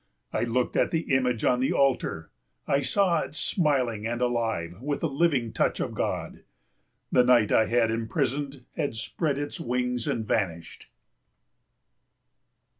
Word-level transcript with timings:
I 0.33 0.45
looked 0.45 0.75
at 0.75 0.89
the 0.89 1.13
image 1.15 1.43
on 1.43 1.59
the 1.59 1.73
altar. 1.73 2.31
I 2.67 2.81
saw 2.81 3.19
it 3.19 3.35
smiling 3.35 4.07
and 4.07 4.19
alive 4.19 4.81
with 4.81 5.01
the 5.01 5.07
living 5.07 5.53
touch 5.53 5.79
of 5.79 5.93
God. 5.93 6.41
The 7.11 7.23
night 7.23 7.51
I 7.51 7.67
had 7.67 7.91
imprisoned 7.91 8.65
had 8.75 8.95
spread 8.95 9.37
its 9.37 9.59
wings 9.59 10.07
and 10.07 10.25
vanished. 10.27 10.87